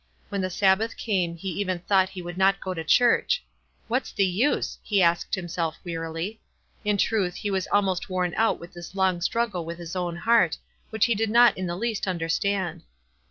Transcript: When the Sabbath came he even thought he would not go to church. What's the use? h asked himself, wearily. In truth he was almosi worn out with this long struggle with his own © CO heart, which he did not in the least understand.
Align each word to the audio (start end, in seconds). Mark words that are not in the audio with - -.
When 0.29 0.41
the 0.41 0.49
Sabbath 0.49 0.97
came 0.97 1.37
he 1.37 1.49
even 1.49 1.77
thought 1.77 2.09
he 2.09 2.23
would 2.23 2.35
not 2.35 2.59
go 2.59 2.73
to 2.73 2.83
church. 2.83 3.43
What's 3.87 4.11
the 4.11 4.25
use? 4.25 4.79
h 4.89 4.99
asked 4.99 5.35
himself, 5.35 5.77
wearily. 5.85 6.41
In 6.83 6.97
truth 6.97 7.35
he 7.35 7.51
was 7.51 7.67
almosi 7.71 8.09
worn 8.09 8.33
out 8.35 8.59
with 8.59 8.73
this 8.73 8.95
long 8.95 9.21
struggle 9.21 9.63
with 9.63 9.77
his 9.77 9.95
own 9.95 10.13
© 10.15 10.17
CO 10.17 10.23
heart, 10.23 10.57
which 10.89 11.05
he 11.05 11.13
did 11.13 11.29
not 11.29 11.55
in 11.55 11.67
the 11.67 11.77
least 11.77 12.07
understand. 12.07 12.81